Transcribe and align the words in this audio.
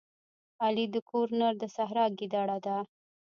علي 0.63 0.85
د 0.93 0.95
کور 1.09 1.27
نر 1.39 1.53
د 1.61 1.63
سحرا 1.75 2.05
ګیدړه 2.19 2.57
ده. 2.65 2.77